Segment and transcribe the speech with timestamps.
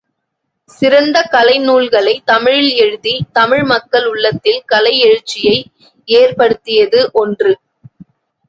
[0.69, 5.57] சிறந்த கலை நூல்களை தமிழில் எழுதி தமிழ் மக்கள் உள்ளத்தில் கலை எழுச்சியை
[6.07, 7.53] ஏற்படுத்தியது ஒன்று.